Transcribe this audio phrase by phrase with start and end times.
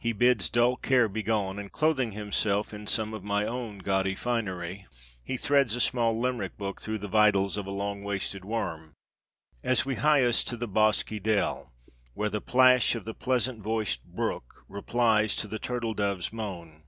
[0.00, 4.86] He bids dull care begone, and clothing himself in some of my own gaudy finery
[5.22, 8.94] he threads a small Limerick hook through the vitals of a long waisted worm,
[9.62, 11.74] as we hie us to the bosky dell
[12.14, 16.84] where the plash of the pleasant voiced brook replies to the turtle dove's moan.